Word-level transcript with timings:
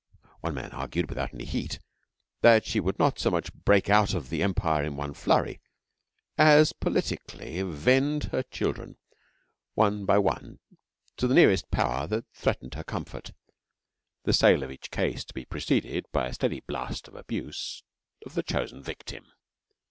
One 0.39 0.55
man 0.55 0.71
argued, 0.71 1.09
without 1.09 1.31
any 1.31 1.45
heat, 1.45 1.77
that 2.41 2.65
she 2.65 2.79
would 2.79 2.97
not 2.97 3.19
so 3.19 3.29
much 3.29 3.53
break 3.53 3.87
out 3.87 4.15
of 4.15 4.29
the 4.31 4.41
Empire 4.41 4.83
in 4.83 4.95
one 4.95 5.13
flurry, 5.13 5.61
as 6.39 6.73
politically 6.73 7.61
vend 7.61 8.23
her 8.31 8.41
children 8.41 8.97
one 9.75 10.05
by 10.05 10.17
one 10.17 10.57
to 11.17 11.27
the 11.27 11.35
nearest 11.35 11.69
Power 11.69 12.07
that 12.07 12.25
threatened 12.33 12.73
her 12.73 12.83
comfort; 12.83 13.31
the 14.23 14.33
sale 14.33 14.63
of 14.63 14.71
each 14.71 14.89
case 14.89 15.23
to 15.25 15.35
be 15.35 15.45
preceded 15.45 16.07
by 16.11 16.25
a 16.29 16.33
steady 16.33 16.61
blast 16.61 17.07
of 17.07 17.13
abuse 17.13 17.83
of 18.25 18.33
the 18.33 18.41
chosen 18.41 18.81
victim. 18.81 19.27